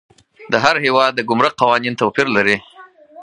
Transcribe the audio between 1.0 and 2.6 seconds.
د ګمرک قوانین توپیر لري.